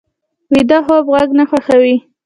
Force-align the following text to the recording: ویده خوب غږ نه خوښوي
ویده 0.53 0.77
خوب 0.85 1.05
غږ 1.13 1.29
نه 1.39 1.43
خوښوي 1.49 1.95